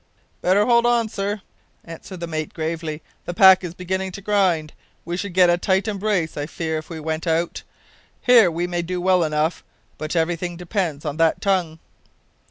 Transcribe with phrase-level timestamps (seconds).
[0.41, 1.43] "Better hold on, sir,"
[1.85, 3.03] answered the mate gravely.
[3.25, 4.73] "The pack is beginning to grind;
[5.05, 7.61] we should get a tight embrace, I fear, if we went out.
[8.19, 9.63] Here we may do well enough;
[9.99, 11.77] but everything depends on that tongue."